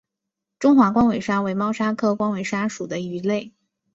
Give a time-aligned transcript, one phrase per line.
[0.57, 3.53] 中华光尾鲨为猫鲨科光尾鲨属的鱼类。